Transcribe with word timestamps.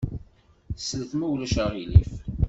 Slet, 0.83 1.11
ma 1.17 1.25
ulac 1.31 1.55
aɣilif. 1.63 2.11